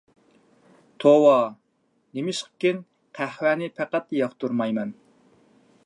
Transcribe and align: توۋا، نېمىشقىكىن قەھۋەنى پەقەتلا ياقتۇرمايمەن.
توۋا، 1.03 1.35
نېمىشقىكىن 2.17 2.81
قەھۋەنى 3.19 3.71
پەقەتلا 3.77 4.23
ياقتۇرمايمەن. 4.23 4.97